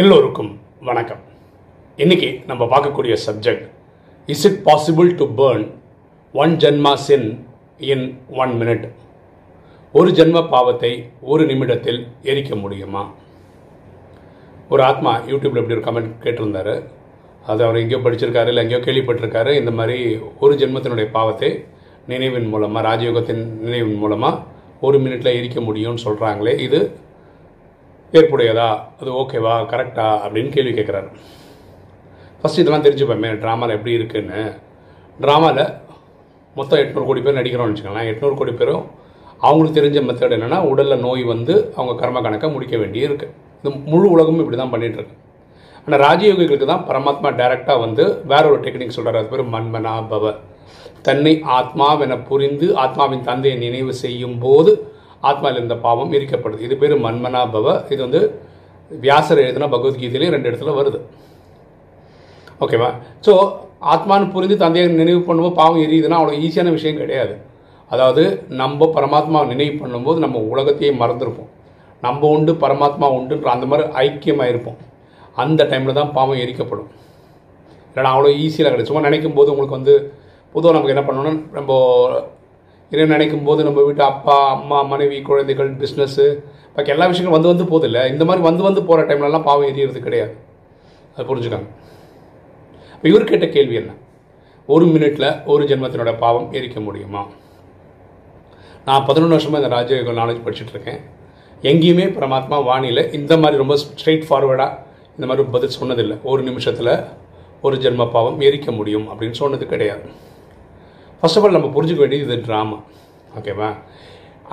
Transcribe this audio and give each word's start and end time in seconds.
எல்லோருக்கும் 0.00 0.48
வணக்கம். 0.86 1.20
இன்னைக்கு 1.96 2.28
நம்ம 2.46 2.62
பார்க்கக்கூடிய 2.70 3.14
subject 3.24 3.66
is 4.28 4.44
it 4.48 4.56
possible 4.68 5.10
to 5.20 5.24
burn 5.40 5.62
one 6.34 6.54
ஜென்மா 6.62 6.92
சின் 7.04 7.28
இன் 7.92 8.02
ஒன் 8.42 8.54
மினிட் 8.60 8.86
ஒரு 9.92 10.10
ஜென்ம 10.10 10.42
பாவத்தை 10.54 10.90
ஒரு 11.32 11.44
நிமிடத்தில் 11.50 12.00
எரிக்க 12.22 12.58
முடியுமா? 12.62 13.02
ஒரு 14.68 14.82
ஆத்மா 14.82 15.12
யூடியூப்பில் 15.30 15.62
இப்படி 15.62 15.78
ஒரு 15.78 15.86
கமெண்ட் 15.88 16.10
கேட்டிருந்தாரு. 16.24 16.74
அது 17.46 17.64
அவர் 17.66 17.80
எங்கேயோ 17.82 18.02
படிச்சிருக்காரு 18.08 18.52
இல்லை 18.54 18.64
எங்கேயோ 18.66 18.82
கேள்விப்பட்டிருக்காரு. 18.88 19.52
இந்த 19.60 19.70
மாதிரி 19.70 19.98
ஒரு 20.38 20.54
ஜென்மத்தினுடைய 20.54 21.08
பாவத்தை 21.10 21.52
நினைவின் 22.06 22.50
மூலமாக 22.54 22.86
ராஜயோகத்தின் 22.90 23.44
நினைவின் 23.64 24.02
மூலமாக 24.04 24.42
ஒரு 24.80 24.98
மினிட்டில் 25.06 25.36
எரிக்க 25.38 25.60
முடியும்னு 25.70 26.06
சொல்கிறாங்களே 26.08 26.56
இது 26.58 26.82
ஏற்புடையதா? 28.18 28.68
அது 29.00 29.10
ஓகேவா? 29.20 29.54
கரெக்டா? 29.72 30.06
அப்படின்னு 30.24 30.50
கேள்வி 30.56 30.72
கேட்குறாரு. 30.74 31.08
ஃபஸ்ட் 32.40 32.60
இதெல்லாம் 32.62 32.84
தெரிஞ்சுப்போமே 32.86 33.30
ட்ராமாவில் 33.42 33.76
எப்படி 33.76 33.92
இருக்குன்னு. 33.98 34.42
ட்ராமாவில் 35.18 35.64
மொத்தம் 36.56 36.80
எட்நூறு 36.82 37.06
கோடி 37.06 37.20
பேர் 37.20 37.38
நடிக்கிறோம்னு 37.40 37.72
வச்சுக்கோங்களேன். 37.72 38.10
எட்நூறு 38.12 38.34
கோடி 38.34 38.52
பேரும் 38.52 38.84
அவங்களுக்கு 39.42 39.78
தெரிஞ்ச 39.78 39.98
மெத்தட் 40.08 40.34
என்னென்னா 40.36 40.58
உடலில் 40.70 41.02
நோய் 41.06 41.22
வந்து 41.24 41.54
அவங்க 41.76 41.92
கர்ம 42.02 42.20
கணக்கை 42.20 42.48
முடிக்க 42.50 42.74
வேண்டிய 42.76 43.08
இருக்குது 43.08 43.32
இந்த 43.58 43.70
முழு 43.90 44.06
உலகமும் 44.14 44.42
இப்படி 44.42 44.58
தான் 44.58 44.72
பண்ணிகிட்ருக்கு 44.74 45.14
ஆனால் 45.86 46.00
ராஜயோகிகளுக்கு 46.00 46.66
தான் 46.66 46.84
பரமாத்மா 46.88 47.30
டைரெக்டாக 47.40 47.78
வந்து 47.80 48.04
வேற 48.24 48.44
ஒரு 48.48 48.60
டெக்னிக் 48.60 48.96
சொல்கிறார் 48.96 49.18
அது 49.20 49.30
பேர் 49.32 49.52
மன்மனா 49.54 49.94
பவ 50.12 50.30
தன்னை 51.02 51.32
ஆத்மாவென 51.58 52.16
புரிந்து 52.22 52.66
ஆத்மாவின் 52.76 53.24
தந்தையை 53.24 53.56
நினைவு 53.58 53.92
செய்யும் 53.94 54.38
போது 54.38 54.72
ஆத்மாவில் 55.30 55.58
இருந்த 55.60 55.76
பாவம் 55.86 56.14
எரிக்கப்படுது. 56.18 56.60
இது 56.68 56.74
பேர் 56.82 56.94
மன்மனாபவ 57.06 57.66
இது 57.94 58.00
வந்து 58.06 58.20
வியாசர் 58.90 59.42
எழுதின 59.44 59.68
பகவத்கீதையிலையும் 59.74 60.34
ரெண்டு 60.36 60.50
இடத்துல 60.50 60.72
வருது. 60.78 60.98
ஓகேவா 62.64 62.90
ஸோ 63.26 63.32
ஆத்மான்னு 63.92 64.26
புரிந்து 64.34 64.56
தந்தையை 64.64 64.86
நினைவு 65.02 65.20
பண்ணும்போது 65.28 65.58
பாவம் 65.60 65.82
எரியுதுன்னா 65.86 66.18
அவ்வளோ 66.20 66.36
ஈஸியான 66.46 66.72
விஷயம் 66.76 67.00
கிடையாது. 67.02 67.34
அதாவது 67.90 68.22
நம்ம 68.60 68.86
பரமாத்மாவை 68.96 69.46
நினைவு 69.52 69.74
பண்ணும்போது 69.82 70.18
நம்ம 70.24 70.40
உலகத்தையே 70.52 70.92
மறந்துருப்போம். 71.00 71.50
நம்ம 72.06 72.28
உண்டு 72.36 72.52
பரமாத்மா 72.62 73.06
உண்டுன்ற 73.16 73.48
அந்த 73.54 73.66
மாதிரி 73.70 73.84
ஐக்கியமாக 74.04 74.52
இருப்போம் 74.52 74.78
அந்த 75.42 75.60
டைமில் 75.70 75.98
தான் 75.98 76.12
பாவம் 76.16 76.40
எரிக்கப்படும். 76.44 76.90
இல்லைனா 77.90 78.12
அவ்வளோ 78.14 78.30
ஈஸியாக 78.44 78.70
கிடையாது. 78.70 78.88
சும்மா 78.90 79.02
நினைக்கும் 79.08 79.36
போது 79.38 79.52
உங்களுக்கு 79.52 79.78
வந்து 79.78 79.94
பொதுவாக 80.54 80.74
நமக்கு 80.76 80.94
என்ன 80.94 81.04
பண்ணணும்னா 81.06 81.34
நம்ம 81.56 81.72
இன்னும் 82.94 83.14
நினைக்கும் 83.14 83.46
போது 83.48 83.60
நம்ம 83.64 83.82
வீட்டு 83.82 84.02
அப்பா 84.02 84.36
அம்மா 84.56 84.78
மனைவி 84.92 85.20
குழந்தைகள் 85.28 85.70
பிஸ்னஸ்ஸு 85.76 86.26
பாக்கி 86.74 86.90
எல்லா 86.94 87.06
விஷயங்களும் 87.06 87.36
வந்து 87.36 87.50
வந்து 87.52 87.64
போதில்லை. 87.72 88.02
இந்த 88.12 88.24
மாதிரி 88.24 88.44
வந்து 88.48 88.62
வந்து 88.62 88.82
போகிற 88.82 89.06
டைம்லலாம் 89.06 89.46
பாவம் 89.48 89.68
எரியறது 89.68 90.00
கிடையாது. 90.06 90.34
அது 91.16 91.24
புரிஞ்சுக்காங்க. 91.30 91.68
இப்போ 92.94 93.08
இவர் 93.08 93.30
கேட்ட 93.30 93.46
கேள்வி 93.48 93.74
என்ன? 93.74 93.92
ஒரு 94.66 94.84
மினிட்ல 94.86 95.26
ஒரு 95.46 95.64
ஜென்மத்தினோட 95.64 96.18
பாவம் 96.18 96.52
எரிக்க 96.52 96.80
முடியுமா? 96.80 97.22
நான் 98.84 99.04
பதினொன்று 99.08 99.36
வருஷமாக 99.36 99.62
இந்த 99.64 99.76
ராஜயோக 99.76 100.14
நாலேஜ் 100.20 100.44
படிச்சுட்டு 100.46 100.74
இருக்கேன். 100.76 101.00
எங்கேயுமே 101.62 102.06
பரமாத்மா 102.16 102.64
வானிலை 102.64 103.12
இந்த 103.12 103.36
மாதிரி 103.36 103.62
ரொம்ப 103.62 103.74
ஸ்ட்ரெயிட் 103.74 104.26
ஃபார்வர்டாக 104.28 104.78
இந்த 105.18 105.26
மாதிரி 105.26 105.46
பதில் 105.56 105.76
சொன்னதில்லை. 105.80 106.16
ஒரு 106.22 106.42
நிமிஷத்தில் 106.42 106.94
ஒரு 107.62 107.76
ஜென்ம 107.76 108.10
பாவம் 108.10 108.40
எரிக்க 108.40 108.70
முடியும் 108.70 109.06
அப்படின்னு 109.08 109.38
சொன்னது 109.42 109.66
கிடையாது. 109.66 110.02
ஃபர்ஸ்ட் 111.20 111.38
ஆஃப் 111.38 111.44
ஆல் 111.46 111.56
நம்ம 111.58 111.70
புரிஞ்சுக்க 111.76 112.02
வேண்டியது 112.04 112.26
இது 112.28 112.46
ட்ராமா 112.48 112.78
ஓகேவா 113.38 113.70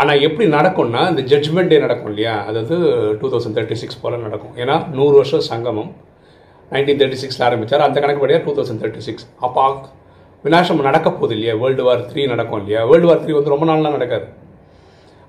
ஆனால் 0.01 0.21
எப்படி 0.27 0.45
நடக்கும்னா 0.57 1.01
இந்த 1.11 1.23
ஜட்ஜ்மெண்ட் 1.31 1.71
டே 1.71 1.77
நடக்கும் 1.85 2.11
இல்லையா? 2.11 2.35
அதாவது 2.49 2.75
டூ 3.21 3.29
தௌசண்ட் 3.33 3.55
தேர்ட்டி 3.57 3.77
சிக்ஸ் 3.81 3.99
போல் 4.01 4.23
நடக்கும். 4.27 4.53
ஏன்னா 4.61 4.75
நூறு 4.97 5.15
வருஷம் 5.19 5.43
சங்கமம். 5.49 5.89
நைன்டீன் 6.73 6.99
தேர்ட்டி 7.01 7.19
சிக்ஸில் 7.23 7.45
ஆரம்பித்தார் 7.47 7.85
அந்த 7.87 7.97
கணக்குப்படியாக 8.03 8.43
டூ 8.45 8.53
தௌசண்ட் 8.59 8.81
தேர்ட்டி 8.83 9.03
சிக்ஸ் 9.07 9.25
அப்போ 9.47 9.65
விநாசம் 10.45 10.85
நடக்க 10.89 11.07
போகுது 11.09 11.33
இல்லையா? 11.37 11.53
வேர்ல்டு 11.63 11.83
வார் 11.87 12.07
த்ரீ 12.11 12.21
நடக்கும் 12.33 12.59
இல்லையா? 12.61 12.81
வேர்ல்டு 12.91 13.09
வார் 13.09 13.21
த்ரீ 13.23 13.33
வந்து 13.37 13.53
ரொம்ப 13.53 13.65
நாள்லாம் 13.71 13.97
நடக்காது. 13.97 14.27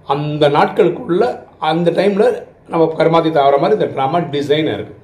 அந்த 0.08 0.44
நாட்களுக்குள்ள 0.58 1.24
அந்த 1.70 1.88
டைமில் 1.98 2.28
நம்ம 2.72 2.84
கர்மாதி 3.00 3.30
ஆகிற 3.44 3.58
மாதிரி 3.62 3.78
இந்த 3.78 3.88
ட்ராமா 3.96 4.18
டிசைனாக 4.34 4.76
இருக்குது 4.78 5.00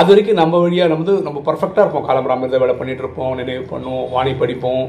அது 0.00 0.08
வரைக்கும் 0.10 0.38
நம்ம 0.42 0.60
வழியாக 0.62 0.90
நம்ம 0.90 1.04
வந்து 1.04 1.24
நம்ம 1.26 1.40
பர்ஃபெக்டாக 1.48 1.82
இருப்போம். 1.84 2.06
காலம்பராமிரத 2.08 2.58
வேலை 2.62 2.74
பண்ணிட்டு 2.78 3.02
இருப்போம் 3.04 3.34
நினைவு 3.40 3.62
பண்ணுவோம் 3.72 4.06
வாணி 4.14 4.32
படிப்போம் 4.40 4.84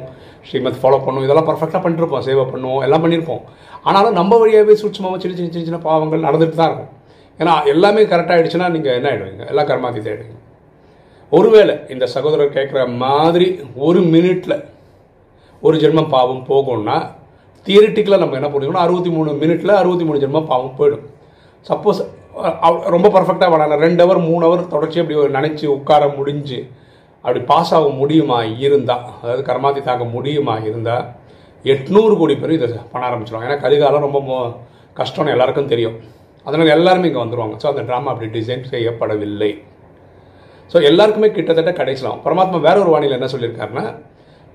ஸ்ரீமத் 0.47 0.79
ஃபாலோ 0.81 0.99
பண்ணுவோம். 1.05 1.25
இதெல்லாம் 1.27 1.49
பர்ஃபெக்டாக 1.49 1.81
பண்ணிருப்போம் 1.85 2.25
சேவை 2.27 2.45
பண்ணுவோம். 2.53 2.81
எல்லாம் 2.87 3.03
பண்ணியிருப்போம். 3.03 3.43
ஆனாலும் 3.87 4.17
நம்ம 4.19 4.37
வழியாகவே 4.43 4.75
சூட்சமாக 4.81 5.19
சின்ன 5.23 5.35
சின்ன 5.39 5.51
சின்ன 5.53 5.67
சின்ன 5.69 5.81
பாவங்கள் 5.89 6.25
நடந்துட்டு 6.27 6.59
தான் 6.61 6.71
இருக்கும். 6.71 6.91
ஏன்னா 7.39 7.53
எல்லாமே 7.73 8.01
கரெக்டாக 8.13 8.35
ஆகிடுச்சுன்னா 8.37 8.67
நீங்கள் 8.77 8.97
என்ன 8.97 9.07
ஆகிடுவீங்க 9.11 9.45
எல்லாம் 9.51 9.69
கர்மாதி 9.71 10.01
ஆகிடுவீங்க 10.11 10.41
ஒருவேளை 11.31 11.73
இந்த 11.93 12.05
சகோதரர் 12.15 12.55
கேட்குற 12.57 12.81
மாதிரி 13.03 13.47
ஒரு 13.85 14.01
மினிட்ல 14.13 14.53
ஒரு 15.63 15.75
ஜென்மம் 15.83 16.11
பாவம் 16.15 16.43
போகும்னா 16.49 16.97
தியரிட்டிக்கலாக 17.67 18.23
நம்ம 18.23 18.37
என்ன 18.39 18.49
பண்ணிக்கணும் 18.51 18.85
அறுபத்தி 18.85 19.11
மூணு 19.15 19.29
மினிட்ல 19.41 19.71
அறுபத்தி 19.81 20.05
மூணு 20.07 20.19
ஜென்மம் 20.23 20.49
பாவம் 20.51 20.75
போயிடும். 20.79 21.05
சப்போஸ் 21.69 22.01
ரொம்ப 22.95 23.07
பர்ஃபெக்டாக 23.15 23.49
பண்ணலாம் 23.51 23.83
ரெண்டு 23.85 24.01
ஹவர் 24.03 24.19
மூணு 24.29 24.43
ஹவர் 24.45 24.71
தொடர்ச்சி 24.73 24.99
அப்படி 25.01 25.19
நினச்சி 25.37 25.65
உட்கார 25.75 26.07
முடிஞ்சு 26.17 26.59
அப்படி 27.25 27.41
பாஸ் 27.51 27.71
ஆக 27.77 27.87
முடியுமா 27.99 28.39
இருந்தால் 28.65 29.05
அதாவது 29.21 29.43
கர்மாதி 29.49 29.81
தாக்க 29.87 30.05
முடியுமா 30.15 30.55
இருந்தால் 30.69 31.05
எட்நூறு 31.73 32.13
கோடி 32.21 32.33
பேர் 32.41 32.57
இதை 32.57 32.67
பண்ண 32.91 33.03
ஆரம்பிச்சிடுவாங்க 33.09 33.47
ஏன்னா 33.47 33.59
கலிகாலம் 33.63 34.05
ரொம்ப 34.07 34.19
மோ 34.27 34.37
கஷ்டம்னு 34.99 35.33
எல்லாருக்கும் 35.35 35.71
தெரியும். 35.71 35.95
அதனால் 36.47 36.73
எல்லாருமே 36.77 37.07
இங்கே 37.09 37.21
வந்துடுவாங்க 37.23 37.55
ஸோ 37.61 37.67
அந்த 37.71 37.83
ட்ராமா 37.87 38.09
அப்படி 38.11 38.27
டிசைன் 38.35 38.69
செய்யப்படவில்லை. 38.73 39.51
ஸோ 40.71 40.77
எல்லாருக்குமே 40.89 41.29
கிட்டத்தட்ட 41.37 41.71
கிடைச்சலாம். 41.79 42.19
பரமாத்மா 42.25 42.59
வேற 42.67 42.75
ஒரு 42.83 42.91
வானிலை 42.93 43.15
என்ன 43.19 43.29
சொல்லியிருக்காருன்னா 43.33 43.85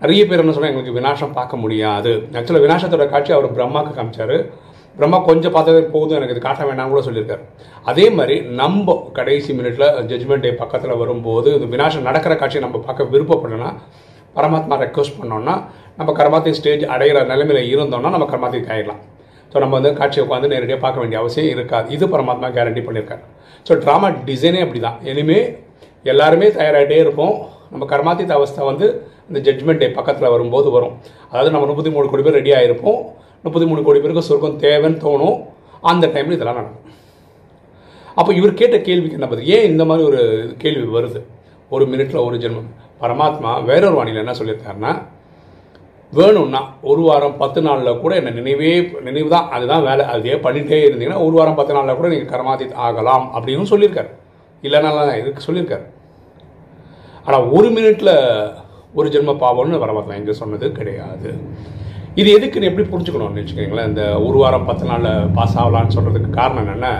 நிறைய 0.02 0.22
பேர் 0.28 0.42
என்ன 0.42 0.52
சொன்னால் 0.56 0.72
எங்களுக்கு 0.72 0.98
வினாசம் 0.98 1.34
பார்க்க 1.38 1.62
முடியாது. 1.64 2.12
ஆக்சுவலாக 2.38 2.64
வினாசத்தோட 2.66 3.06
காட்சி 3.14 3.32
அவர் 3.36 3.56
பிரம்மாவுக்கு 3.56 3.98
காமிச்சார். 3.98 4.36
பிரம்மா 4.98 5.18
கொஞ்சம் 5.28 5.54
பார்த்ததே 5.56 5.82
போதும். 5.94 6.16
எனக்கு 6.18 6.34
இது 6.34 6.42
காட்ட 6.46 6.62
வேண்டாம் 6.68 6.92
கூட 6.92 7.00
சொல்லியிருக்காரு. 7.06 7.42
அதே 7.90 8.06
மாதிரி 8.18 8.36
நம்ம 8.60 8.96
கடைசி 9.18 9.50
மினிட்ல 9.58 9.86
ஜட்ஜ்மெண்ட் 10.10 10.44
டே 10.46 10.52
பக்கத்தில் 10.62 11.00
வரும்போது 11.02 11.48
இந்த 11.58 11.68
வினாசம் 11.74 12.06
நடக்கிற 12.08 12.34
காட்சியை 12.40 12.62
நம்ம 12.66 12.80
பார்க்க 12.88 13.12
விருப்பப்படணும்னா 13.12 13.70
பரமாத்மா 14.36 14.74
ரெக்வஸ்ட் 14.84 15.16
பண்ணோம்னா 15.20 15.54
நம்ம 15.98 16.10
கர்மாத்தி 16.18 16.50
ஸ்டேஜ் 16.58 16.84
அடைகிற 16.94 17.22
நிலைமையில 17.30 17.62
இருந்தோம்னா 17.72 18.10
நம்ம 18.16 18.26
கர்மாத்திக்கு 18.32 18.72
ஆயிடலாம். 18.74 19.00
ஸோ 19.52 19.56
நம்ம 19.62 19.74
வந்து 19.78 19.90
காட்சியை 20.00 20.22
உட்காந்து 20.26 20.50
நேரடியாக 20.52 20.80
பார்க்க 20.84 21.02
வேண்டிய 21.02 21.18
அவசியம் 21.22 21.52
இருக்காது. 21.54 21.86
இது 21.96 22.04
பரமாத்மா 22.12 22.48
கேரண்டி 22.56 22.82
பண்ணியிருக்காரு. 22.88 23.22
ஸோ 23.66 23.72
ட்ராமா 23.84 24.08
டிசைனே 24.28 24.60
அப்படி 24.66 24.80
தான் 24.86 24.98
இனிமேல் 25.12 25.48
எல்லாருமே 26.12 26.46
தயாராகிட்டே 26.58 26.98
இருப்போம். 27.04 27.34
நம்ம 27.72 27.86
கர்மாத்தீத 27.92 28.32
அவஸ்தை 28.38 28.62
வந்து 28.70 28.86
இந்த 29.28 29.40
ஜட்ஜ்மெண்ட் 29.46 29.82
டே 29.82 29.88
பக்கத்தில் 29.98 30.32
வரும்போது 30.34 30.68
வரும். 30.76 30.94
அதாவது 31.30 31.50
நம்ம 31.54 31.66
முப்பத்தி 31.70 31.90
மூணு 31.96 32.06
கோடி 32.12 32.24
பேர் 32.26 32.38
ரெடி 32.40 32.52
ஆகிருப்போம் 32.58 33.00
முப்பத்தி 33.42 33.68
மூணு 33.68 33.82
கோடி 33.82 34.00
பேருக்கு 34.00 34.22
சொர்க்கம் 34.22 34.58
தேவைன்னு 34.58 34.96
தோணும். 34.96 35.46
அந்த 35.80 36.06
டைமில் 36.06 36.32
இதெல்லாம் 36.32 36.54
நடக்கும். 36.54 36.92
அப்போ 38.14 38.34
இவர் 38.34 38.54
கேட்ட 38.54 38.80
கேள்விக்கு 38.80 39.12
என்ன 39.12 39.26
பதில்? 39.26 39.46
ஏன் 39.46 39.70
இந்த 39.70 39.84
மாதிரி 39.84 40.06
ஒரு 40.06 40.54
கேள்வி 40.58 40.98
வருது? 40.98 41.24
ஒரு 41.70 41.84
மினிட்ல 41.84 42.24
ஒரு 42.24 42.36
ஜென்மம். 42.36 42.68
பரமாத்மா 43.00 43.64
வேறொரு 43.64 44.02
வாணியில் 44.02 44.16
என்ன 44.16 44.32
சொல்லியிருக்காருன்னா 44.32 45.06
வேணும்னா 46.12 46.74
ஒரு 46.82 47.00
வாரம் 47.00 47.36
பத்து 47.36 47.62
நாளில் 47.62 47.98
கூட 47.98 48.14
என்ன 48.14 48.30
நினைவே 48.30 48.90
நினைவு 49.00 49.28
தான். 49.28 49.50
அதுதான் 49.50 49.82
வேலை. 49.82 50.04
அதே 50.04 50.32
பண்ணிகிட்டே 50.32 50.90
இருந்தீங்கன்னா 50.90 51.24
ஒரு 51.24 51.30
வாரம் 51.30 51.54
பத்து 51.54 51.72
நாளில் 51.72 51.96
கூட 51.96 52.08
நீங்கள் 52.08 52.40
கர்மாதித் 52.40 52.74
ஆகலாம் 52.74 53.30
அப்படின்னு 53.34 53.64
சொல்லியிருக்காரு. 53.70 54.10
இல்லைனாலாம் 54.62 55.20
இருக்கு 55.20 55.52
சொல்லியிருக்காரு? 55.52 55.86
ஆனால் 57.24 57.48
ஒரு 57.48 57.68
மினிட்ல 57.68 58.10
ஒரு 58.94 59.08
ஜென்ம 59.08 59.32
பாவம்னு 59.32 59.80
பரமாத்மா 59.80 60.14
எங்கே 60.14 60.32
சொன்னது 60.32 60.72
கிடையாது. 60.72 61.34
இது 62.18 62.28
எதுக்குன்னு 62.36 62.68
எப்படி 62.68 62.84
புரிஞ்சுக்கணும்னு 62.92 63.40
வச்சுக்கோங்களேன். 63.40 63.90
இந்த 63.90 64.04
ஒரு 64.26 64.38
வாரம் 64.42 64.64
பத்து 64.70 64.84
நாளில் 64.88 65.28
பாஸ் 65.36 65.54
ஆகலான்னு 65.62 65.94
சொல்கிறதுக்கு 65.96 66.30
காரணம் 66.38 66.62
என்னென்னா 66.64 66.92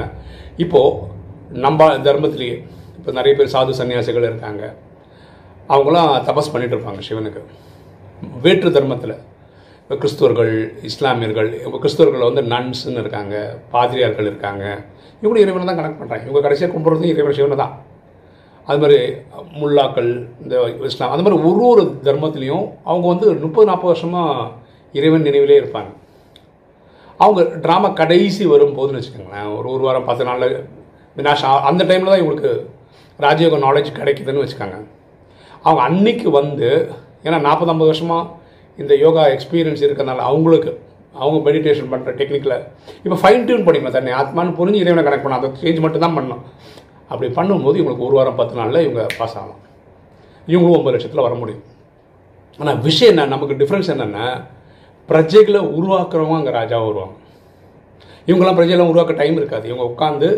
இப்போது 0.65 1.59
நம்ம 1.65 1.89
தர்மத்திலேயே 2.07 2.55
இப்போ 2.99 3.11
நிறைய 3.19 3.33
பேர் 3.39 3.53
சாது 3.55 3.73
சன்னியாசிகள் 3.79 4.29
இருக்காங்க. 4.29 4.63
அவங்களாம் 5.75 6.13
தபஸ் 6.29 6.53
பண்ணிகிட்டு 6.53 6.77
இருப்பாங்க 6.77 7.03
சிவனுக்கு. 7.09 7.43
வேற்று 8.45 8.71
தர்மத்தில் 8.77 9.17
இப்போ 9.83 9.97
கிறிஸ்துவர்கள் 10.03 10.53
இஸ்லாமியர்கள் 10.89 11.51
இப்போ 11.65 11.79
கிறிஸ்துவர்கள் 11.83 12.27
வந்து 12.29 12.43
நன்ஸ்ன்னு 12.53 13.03
இருக்காங்க 13.05 13.37
பாதிரியார்கள் 13.75 14.29
இருக்காங்க. 14.31 14.65
இவங்களும் 15.23 15.45
இறைவனை 15.45 15.67
தான் 15.71 15.81
கனெக்ட் 15.81 16.01
பண்ணுறாங்க 16.01 16.25
இவங்க 16.29 16.43
கடைசியாக 16.47 16.73
கும்பிட்றதும் 16.75 17.13
இறைவன் 17.15 17.39
சிவனை 17.39 17.57
தான். 17.65 17.75
அது 18.69 18.81
மாதிரி 18.83 18.99
முல்லாக்கள் 19.61 20.11
இந்த 20.43 20.55
இஸ்லாம் 20.89 21.13
அந்த 21.13 21.23
மாதிரி 21.25 21.39
ஒரு 21.51 21.63
ஒரு 21.73 21.85
தர்மத்துலேயும் 22.09 22.67
அவங்க 22.91 23.07
வந்து 23.13 23.27
முப்பது 23.47 23.69
நாற்பது 23.71 23.93
வருஷமாக 23.93 24.51
இறைவன் 24.99 25.27
நினைவிலே 25.29 25.59
இருப்பாங்க. 25.61 25.91
அவங்க 27.25 27.41
ட்ராமா 27.65 27.89
கடைசி 28.01 28.45
வரும்போதுன்னு 28.53 29.01
வச்சுக்கோங்களேன் 29.01 29.49
ஒரு 29.57 29.69
ஒரு 29.75 29.83
வாரம் 29.87 30.07
பத்து 30.11 30.25
நாளில் 30.29 30.55
வினாஷ் 31.19 31.47
அந்த 31.71 31.83
டைமில் 31.89 32.13
தான் 32.13 32.23
இவங்களுக்கு 32.23 32.53
ராஜயோக 33.25 33.59
நாலேஜ் 33.67 33.89
கிடைக்குதுன்னு 34.01 34.45
வச்சுக்காங்க. 34.45 34.77
அவங்க 35.67 35.81
அன்னைக்கு 35.89 36.29
வந்து 36.41 36.69
ஏன்னா 37.27 37.39
நாற்பது 37.47 37.73
ஐம்பது 37.73 37.91
வருஷமாக 37.93 38.29
இந்த 38.83 38.95
யோகா 39.05 39.23
எக்ஸ்பீரியன்ஸ் 39.35 39.83
இருக்கிறதுனால 39.87 40.25
அவங்களுக்கு 40.31 40.71
அவங்க 41.23 41.39
மெடிடேஷன் 41.47 41.91
பண்ணுற 41.93 42.11
டெக்னிக்கில் 42.21 42.55
இப்போ 43.05 43.17
ஃபைன் 43.23 43.45
டியூன் 43.47 43.65
பண்ணிக்கலாம் 43.67 43.97
தண்ணி 43.97 44.13
ஆத்மான்னு 44.21 44.57
புரிஞ்சு 44.59 44.83
இறைவனை 44.85 45.03
கனெக்ட் 45.07 45.25
பண்ணணும் 45.25 45.41
அந்த 45.41 45.51
சேஞ்ச் 45.63 45.81
மட்டும் 45.85 46.05
தான் 46.05 46.17
பண்ணணும். 46.19 46.43
அப்படி 47.13 47.29
பண்ணும்போது 47.39 47.77
இவங்களுக்கு 47.81 48.07
ஒரு 48.09 48.17
வாரம் 48.19 48.39
பத்து 48.41 48.55
நாளில் 48.61 48.85
இவங்க 48.87 49.03
பாஸ் 49.19 49.37
ஆகலாம். 49.41 49.61
இவங்களும் 50.53 50.79
ஒம்பது 50.79 50.95
லட்சத்தில் 50.95 51.27
வர 51.27 51.35
முடியும். 51.41 51.65
ஆனால் 52.61 52.79
விஷயம் 52.87 53.13
என்ன? 53.13 53.27
நமக்கு 53.35 53.55
டிஃப்ரென்ஸ் 53.61 53.91
என்னென்னா 53.95 54.27
பிரஜைகளை 55.11 55.61
உருவாக்குறவங்க 55.79 56.39
அங்கே 56.41 56.53
ராஜாவாக 56.61 56.89
வருவாங்க. 56.91 57.15
இவங்கெல்லாம் 58.29 58.59
பிரஜைலாம் 58.59 58.91
உருவாக்க 58.93 59.13
டைம் 59.21 59.39
இருக்காது. 59.41 59.65
இவங்க 59.71 59.85
உட்காந்து 59.93 60.29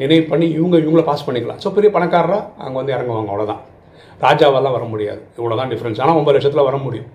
நினைவு 0.00 0.24
பண்ணி 0.30 0.46
இவங்க 0.58 0.76
இவங்கள 0.84 1.02
பாஸ் 1.10 1.26
பண்ணிக்கலாம். 1.26 1.60
ஸோ 1.64 1.68
பெரிய 1.76 1.90
பணக்காரராக 1.96 2.42
அங்கே 2.64 2.78
வந்து 2.80 2.94
இறங்குவாங்க 2.96 3.30
அவ்வளோதான் 3.32 3.62
ராஜாவெல்லாம் 4.24 4.74
வர 4.76 4.84
முடியாது. 4.92 5.20
இவ்வளோ 5.38 5.56
தான் 5.60 5.70
டிஃப்ரென்ஸ் 5.72 6.00
ஆனால் 6.02 6.18
ஒன்பது 6.20 6.36
லட்சத்தில் 6.36 6.68
வர 6.68 6.76
முடியும். 6.86 7.08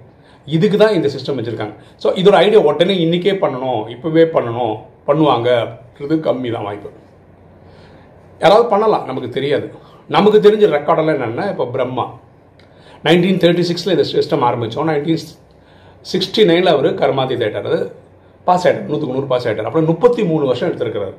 இதுக்கு 0.48 0.78
தான் 0.84 0.96
இந்த 0.98 1.08
சிஸ்டம் 1.16 1.38
வச்சுருக்காங்க. 1.40 1.76
ஸோ 2.04 2.08
இதோட 2.22 2.36
ஐடியா 2.46 2.62
உடனே 2.70 2.96
இன்றைக்கே 3.06 3.34
பண்ணணும் 3.44 3.82
இப்போவே 3.96 4.24
பண்ணணும் 4.36 4.76
பண்ணுவாங்கன்றது 5.08 6.16
கம்மி 6.28 6.50
தான் 6.56 6.66
வாய்ப்பு. 6.68 6.90
யாராவது 8.42 8.66
பண்ணலாம் 8.74 9.06
நமக்கு 9.10 9.30
தெரியாது. 9.38 9.68
நமக்கு 10.16 10.40
தெரிஞ்ச 10.46 10.66
ரெக்கார்டெல்லாம் 10.78 11.18
என்னென்னா 11.20 11.46
இப்போ 11.54 11.66
பிரம்மா. 11.76 12.06
நைன்டீன் 13.08 13.42
தேர்ட்டி 13.44 13.64
சிக்ஸில் 13.70 13.94
இந்த 13.96 14.06
சிஸ்டம் 14.14 14.46
ஆரம்பித்தோம் 14.48 14.90
நைன்டீன் 14.92 15.22
சிக்ஸ்டி 16.10 16.42
நைனில் 16.50 16.72
அவர் 16.74 16.88
கர்மாதி 17.02 17.36
தேட்டர். 17.42 17.68
அது 17.70 17.80
பாஸ் 18.48 18.64
ஆகிட்டார் 18.66 18.90
நூற்றுக்கு 18.92 19.16
நூறு 19.18 19.30
பாஸ் 19.32 19.46
ஆகிட்டார் 19.48 19.68
அப்புறம் 19.70 19.90
முப்பத்தி 19.92 20.22
மூணு 20.32 20.44
வருஷம் 20.50 20.70
எடுத்திருக்கிறார். 20.70 21.16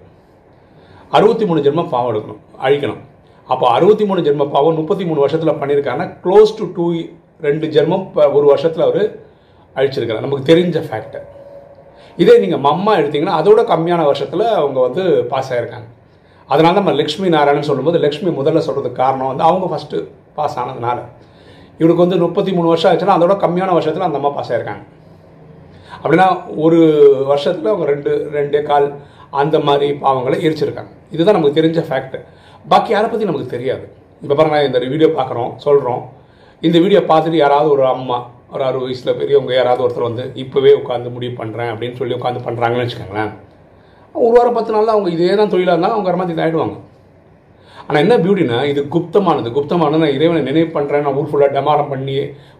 அறுபத்தி 1.16 1.44
மூணு 1.48 1.60
ஜென்மம் 1.66 1.90
பாவம் 1.94 2.10
எடுக்கணும். 2.12 2.40
அழிக்கணும். 2.66 3.02
அப்போ 3.48 3.64
அறுபத்தி 3.76 4.04
மூணு 4.08 4.20
ஜென்ம 4.26 4.44
பாவம் 4.54 4.78
முப்பத்தி 4.80 5.04
மூணு 5.08 5.20
வருஷத்தில் 5.24 5.58
பண்ணியிருக்காங்கன்னா 5.60 6.08
க்ளோஸ் 6.24 6.52
டு 6.58 6.66
டூ 6.76 6.86
ரெண்டு 7.46 7.66
ஜென்மம் 7.76 8.04
இப்போ 8.08 8.24
ஒரு 8.38 8.46
வருஷத்தில் 8.52 8.86
அவர் 8.88 9.02
அழிச்சிருக்கிறார். 9.76 10.26
நமக்கு 10.26 10.48
தெரிஞ்ச 10.50 10.78
ஃபேக்டர் 10.88 11.26
இதே 12.22 12.34
நீங்கள் 12.42 12.62
மம்மா 12.68 12.92
எடுத்தீங்கன்னா 13.00 13.36
அதோட 13.40 13.60
கம்மியான 13.72 14.02
வருஷத்தில் 14.10 14.44
அவங்க 14.60 14.78
வந்து 14.86 15.02
பாஸ் 15.32 15.50
ஆகிருக்காங்க 15.54 15.88
அதனால 16.52 16.74
நம்ம 16.78 16.92
லக்ஷ்மி 17.00 17.28
நாராயணன் 17.34 17.68
சொல்லும்போது 17.68 17.98
லக்ஷ்மி 18.04 18.30
முதல்ல 18.38 18.62
சொல்கிறதுக்கு 18.66 19.00
காரணம் 19.04 19.30
வந்து 19.30 19.44
அவங்க 19.48 19.66
ஃபஸ்ட்டு 19.72 20.00
பாஸ் 20.38 20.56
ஆனதுனால. 20.62 20.98
இவனுக்கு 21.82 22.04
வந்து 22.04 22.18
முப்பத்தி 22.26 22.52
மூணு 22.56 22.70
வருஷம் 22.72 22.90
ஆச்சுன்னா 22.92 23.16
அதோட 23.18 23.36
கம்மியான 23.44 23.72
வருஷத்தில் 23.78 24.08
அந்த 24.08 24.18
அம்மா 24.20 24.30
பாஸ் 24.36 24.52
ஆயிருக்காங்க. 24.52 24.84
அப்படின்னா 26.02 26.26
ஒரு 26.64 26.78
வருஷத்தில் 27.30 27.70
அவங்க 27.72 27.86
ரெண்டு 27.92 28.12
ரெண்டு 28.36 28.60
கால் 28.68 28.86
அந்த 29.40 29.56
மாதிரி 29.68 29.88
பாவங்களை 30.04 30.38
எரிச்சிருக்காங்க. 30.46 30.92
இதுதான் 31.14 31.36
நமக்கு 31.38 31.58
தெரிஞ்ச 31.60 31.80
ஃபேக்ட் 31.88 32.16
பாக்கி 32.72 32.90
யாரை 32.94 33.08
பற்றி 33.10 33.28
நமக்கு 33.30 33.54
தெரியாது? 33.54 33.84
இப்போ 34.22 34.34
பாருங்க 34.38 34.58
இந்த 34.68 34.80
வீடியோ 34.92 35.08
பார்க்குறோம் 35.18 35.52
சொல்கிறோம் 35.64 36.02
இந்த 36.68 36.76
வீடியோ 36.84 37.00
பார்த்துட்டு 37.10 37.38
யாராவது 37.44 37.68
ஒரு 37.76 37.84
அம்மா 37.94 38.18
ஒரு 38.54 38.62
அறுபது 38.68 38.86
வயசில் 38.88 39.16
பெரியவங்க 39.20 39.52
யாராவது 39.58 39.82
ஒருத்தர் 39.84 40.08
வந்து 40.08 40.24
இப்போவே 40.42 40.72
உட்காந்து 40.80 41.14
முடிவு 41.14 41.34
பண்ணுறேன் 41.40 41.70
அப்படின்னு 41.72 41.98
சொல்லி 42.00 42.16
உட்காந்து 42.18 42.42
பண்ணுறாங்கன்னு 42.46 42.84
வச்சுக்கோங்களேன். 42.84 43.32
ஒரு 44.14 44.32
வாரம் 44.36 44.56
பத்து 44.58 44.74
நாளில் 44.74 44.94
அவங்க 44.94 45.10
இதே 45.16 45.34
தான் 45.40 45.52
தொழிலாக 45.52 45.74
இருந்தால் 45.74 45.94
அவங்க 45.96 46.16
மாதிரி 46.20 46.42
ஆகிடுவாங்க 46.44 46.76
ஆனால் 47.86 48.02
என்ன 48.04 48.14
பியூட்டினா 48.24 48.58
இது 48.70 48.80
குப்தமானது. 48.94 49.48
குப்தமானது 49.56 50.02
நான் 50.04 50.16
இறைவனை 50.18 50.42
நினைவு 50.50 50.68
பண்ணுறேன் 50.76 51.04
நான் 51.06 51.16
ஊர் 51.20 51.30
ஃபுல்லாக 51.30 51.50
டெமாரம் 51.58 51.90
பண்ணி 51.92 52.16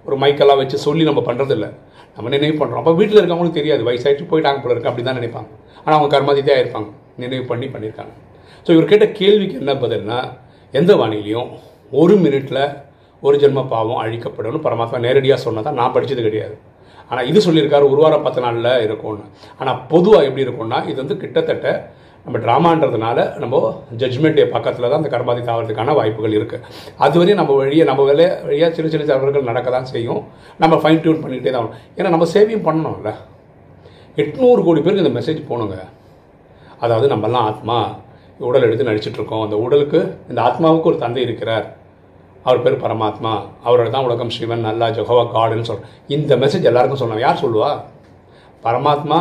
ஒரு 0.06 0.16
மைக்கெல்லாம் 0.22 0.60
வச்சு 0.62 0.78
சொல்லி 0.86 1.04
நம்ம 1.10 1.22
பண்ணுறது 1.28 1.54
இல்லை 1.56 1.70
நம்ம 2.16 2.30
நினைவு 2.34 2.56
பண்ணுறோம் 2.60 2.80
அப்போ 2.82 2.94
வீட்டில் 3.00 3.20
இருக்கவங்களுக்கு 3.20 3.60
தெரியாது. 3.60 3.82
வயசாயிட்டு 3.88 4.30
போயிட்டாங்க 4.32 4.60
போல 4.64 4.74
இருக்கு 4.74 4.90
அப்படி 4.90 5.04
தான் 5.08 5.19
நினைப்பாங்க. 5.20 5.50
ஆனால் 5.84 5.96
அவங்க 5.98 6.10
கர்மாதித்யாக 6.16 6.62
இருப்பாங்க. 6.62 6.88
நினைவு 7.22 7.44
பண்ணி 7.52 7.66
பண்ணியிருக்காங்க. 7.74 8.12
ஸோ 8.66 8.70
இவர் 8.76 8.90
கேட்ட 8.90 9.06
கேள்விக்கு 9.20 9.56
என்ன 9.62 9.72
பதில்னா 9.84 10.19
எந்த 10.80 10.92
வானிலையும் 11.00 11.48
ஒரு 12.00 12.14
மினிட்டில் 12.24 12.62
ஒரு 13.26 13.36
ஜென்ம 13.42 13.60
பாவம் 13.72 14.02
அழிக்கப்படும் 14.02 14.62
பரமாத்மா 14.66 14.98
நேரடியாக 15.06 15.40
சொன்னதான் 15.46 15.78
நான் 15.80 15.94
படித்தது 15.96 16.22
கிடையாது. 16.26 16.54
ஆனால் 17.10 17.26
இது 17.30 17.38
சொல்லியிருக்காரு 17.46 17.84
ஒரு 17.92 18.00
வாரம் 18.02 18.24
பத்து 18.26 18.40
நாளில் 18.44 18.70
இருக்கும்னு. 18.86 19.24
ஆனால் 19.60 19.78
பொதுவாக 19.92 20.26
எப்படி 20.28 20.44
இருக்கும்னா 20.46 20.78
இது 20.90 20.98
வந்து 21.02 21.16
கிட்டத்தட்ட 21.22 21.69
நம்ம 22.24 22.38
ட்ராமான்றதுனால 22.44 23.19
நம்ம 23.42 23.60
ஜட்ஜ்மெண்ட்டு 24.00 24.42
பக்கத்தில் 24.54 24.88
தான் 24.90 25.00
அந்த 25.00 25.10
கர்மாதி 25.14 25.40
தாவறதுக்கான 25.48 25.94
வாய்ப்புகள் 25.98 26.36
இருக்குது 26.38 26.62
அதுவரையும் 27.04 27.40
நம்ம 27.40 27.54
வழியை 27.60 27.84
நம்ம 27.90 28.04
வேலை 28.10 28.26
வழியாக 28.46 28.70
சின்ன 28.76 28.90
சின்ன 28.92 29.06
தவறுகள் 29.10 29.48
நடக்க 29.50 29.70
தான் 29.76 29.88
செய்யும். 29.94 30.20
நம்ம 30.62 30.76
ஃபைன் 30.82 31.02
டியூன் 31.04 31.20
பண்ணிக்கிட்டே 31.24 31.54
தான் 31.56 31.69
ஏன்னா 31.98 32.12
நம்ம 32.14 32.28
சேவையும் 32.34 32.64
பண்ணணும்ல. 32.69 33.12
எட்நூறு 34.22 34.62
கோடி 34.69 34.80
பேருக்கு 34.84 35.04
இந்த 35.04 35.14
மெசேஜ் 35.19 35.42
போகணுங்க 35.50 35.76
அதாவது 36.84 37.06
நம்மலாம் 37.14 37.46
ஆத்மா 37.50 37.76
உடல் 38.48 38.66
எடுத்து 38.69 38.88
நடிச்சிட்ருக்கோம். 38.90 39.44
அந்த 39.46 39.56
உடலுக்கு 39.64 40.00
இந்த 40.30 40.40
ஆத்மாவுக்கு 40.48 40.90
ஒரு 40.90 40.98
தந்தை 41.04 41.22
இருக்கிறார். 41.26 41.66
அவர் 42.46 42.64
பேர் 42.64 42.82
பரமாத்மா. 42.84 43.32
அவரோட 43.66 43.88
தான் 43.94 44.06
உலகம் 44.08 44.34
சிவன் 44.36 44.66
நல்லா 44.70 44.86
ஜொஹவா 44.96 45.24
காடுன்னு 45.36 45.69
சொல்கிறோம் 45.69 45.92
இந்த 46.16 46.36
மெசேஜ் 46.44 46.69
எல்லாருக்கும் 46.70 47.02
சொல்லணும். 47.02 47.24
யார் 47.26 47.42
சொல்லுவா? 47.44 47.70
பரமாத்மா 48.66 49.19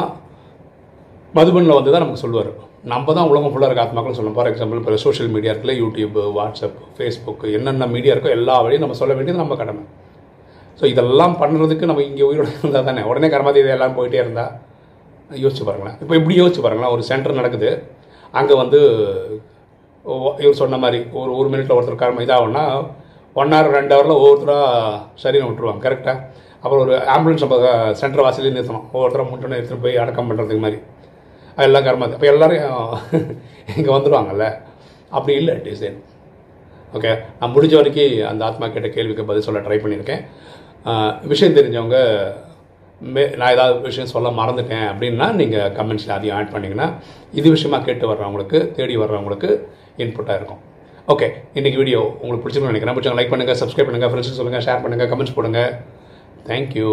மதுபனில் 1.37 1.79
வந்து 1.79 1.91
தான் 1.93 2.03
நமக்கு 2.03 2.23
சொல்லுவார். 2.25 2.51
நம்ம 2.89 3.13
தான் 3.15 3.27
உலகம் 3.31 3.51
ஃபுல்லாக 3.53 3.67
இருக்க 3.69 3.83
ஆத்மாக்கள் 3.85 4.15
சொல்லணும். 4.17 4.35
ஃபார் 4.37 4.47
எக்ஸாம்பிள் 4.51 4.79
இப்போ 4.79 4.99
சோஷியல் 5.03 5.31
மீடியா 5.33 5.51
இருக்குல்ல 5.51 5.73
யூடியூப் 5.81 6.15
வாட்ஸ்அப் 6.37 6.79
ஃபேஸ்புக் 6.97 7.43
என்னென்ன 7.57 7.87
மீடியா 7.95 8.13
இருக்கோ 8.13 8.29
எல்லா 8.37 8.55
வழியும் 8.65 8.83
நம்ம 8.83 8.95
சொல்ல 9.01 9.13
வேண்டியது 9.17 9.41
நம்ம 9.41 9.55
கடமை. 9.59 9.83
ஸோ 10.79 10.83
இதெல்லாம் 10.93 11.35
பண்ணுறதுக்கு 11.41 11.89
நம்ம 11.89 12.03
இங்கே 12.09 12.23
உயிரோடு 12.29 12.51
இருந்தால் 12.59 12.87
தானே? 12.89 13.01
உடனே 13.09 13.27
கர்மாதீதை 13.33 13.71
எல்லாம் 13.75 13.95
போயிட்டே 13.97 14.19
இருந்தால் 14.23 14.53
யோசிச்சு 15.43 15.65
பாருங்களேன். 15.67 15.97
இப்போ 16.03 16.13
இப்படி 16.19 16.35
யோசிச்சு 16.41 16.63
பாருங்களேன். 16.65 16.93
ஒரு 16.95 17.03
சென்டர் 17.09 17.39
நடக்குது. 17.39 17.69
அங்கே 18.39 18.55
வந்து 18.61 18.79
இவர் 20.43 20.59
சொன்ன 20.61 20.79
மாதிரி 20.83 20.99
ஒரு 21.21 21.31
ஒரு 21.39 21.47
மினிட்ல 21.53 21.75
ஒருத்தர் 21.77 22.01
கர்ம 22.03 22.23
இதாகும்னா 22.27 22.63
ஒன் 23.35 23.53
ஹவர் 23.55 23.75
ரெண்டு 23.77 23.93
ஹவரில் 23.95 24.19
ஒவ்வொருத்தராக 24.21 24.95
சரின்னு 25.23 25.49
விட்டுருவாங்க. 25.49 25.83
கரெக்டாக 25.85 26.17
அப்புறம் 26.63 26.81
ஒரு 26.85 26.95
ஆம்புலன்ஸ் 27.15 27.45
நம்ம 27.45 27.59
சென்டர் 28.01 28.23
வாசலே 28.25 28.55
நிறுத்தணும். 28.55 28.87
ஒவ்வொருத்தரும் 28.95 29.31
முட்டணும் 29.33 29.57
எடுத்துகிட்டு 29.59 29.85
போய் 29.85 30.01
அடக்கம் 30.03 30.29
பண்ணுறதுக்கு 30.31 30.65
மாதிரி. 30.65 30.79
எல்லாம் 31.65 31.85
கர்மாதி 31.87 32.15
அப்போ 32.17 32.29
எல்லோரும் 32.33 32.63
இங்கே 33.77 33.91
வந்துடுவாங்கல்ல 33.95 34.47
அப்படி 35.17 35.33
இல்லை 35.41 35.55
டிசைன் 35.67 35.97
ஓகே 36.97 37.11
நான் 37.39 37.53
முடிஞ்ச 37.55 37.73
வரைக்கும் 37.79 38.15
அந்த 38.29 38.41
ஆத்மா 38.47 38.65
கேட்ட 38.75 38.87
கேள்விக்கு 38.95 39.27
பதில் 39.29 39.45
சொல்ல 39.47 39.59
ட்ரை 39.65 39.77
பண்ணியிருக்கேன். 39.83 40.23
விஷயம் 41.31 41.57
தெரிஞ்சவங்க 41.57 41.97
மே 43.13 43.23
நான் 43.39 43.53
ஏதாவது 43.55 43.87
விஷயம் 43.89 44.11
சொல்ல 44.13 44.29
மறந்துட்டேன் 44.39 44.87
அப்படின்னா 44.89 45.27
நீங்கள் 45.39 45.71
கமெண்ட்ஸில் 45.77 46.15
அதையும் 46.15 46.35
ஆட் 46.37 46.51
பண்ணிங்கன்னா 46.55 46.87
இது 47.39 47.47
விஷயமா 47.55 47.77
கேட்டு 47.87 48.05
வர்றவங்களுக்கு 48.11 48.59
தேடி 48.77 48.95
வர்றவங்களுக்கு 49.03 49.49
இன்புட்டாக 50.03 50.39
இருக்கும். 50.39 50.61
ஓகே 51.13 51.27
இன்றைக்கி 51.57 51.77
வீடியோ 51.81 52.01
உங்களுக்கு 52.21 52.43
பிடிச்சிருக்குன்னு 52.43 52.73
நினைக்கிறேன். 52.73 52.97
பிடிச்சவங்க 52.97 53.19
லைக் 53.21 53.33
பண்ணுங்கள் 53.33 53.59
சப்ஸ்கிரைப் 53.61 53.89
பண்ணுங்கள் 53.89 54.11
ஃப்ரெண்ட்ஸுக்கு 54.11 54.41
சொல்லுங்கள் 54.41 54.65
ஷேர் 54.67 54.83
பண்ணுங்கள் 54.85 55.11
கமெண்ட்ஸ் 55.13 55.37
போடுங்க. 55.37 55.61
தேங்க்யூ 56.49 56.91